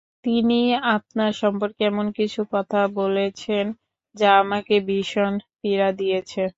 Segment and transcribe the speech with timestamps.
[0.25, 0.59] তিনি
[0.95, 3.65] আপনার সম্পর্কে এমন কিছু কথা বলেছেন
[4.15, 6.41] যা আমাকে ভীষণ পীড়া দিয়েছে।